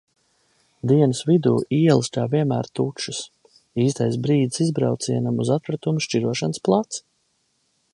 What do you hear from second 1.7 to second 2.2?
ielas